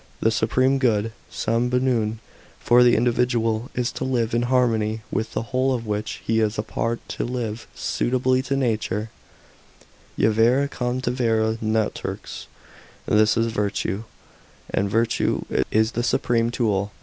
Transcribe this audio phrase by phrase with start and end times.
[0.19, 2.17] The supreme good (sammum bunum)
[2.59, 6.57] for the individual, is to live in harmony with the whole of which he is
[6.57, 9.11] a part —"to live suitably to nature"
[10.17, 12.47] (yivere convenienter naturx).
[13.05, 14.05] This is virtue,
[14.71, 16.87] and virtue is the supreme goo I.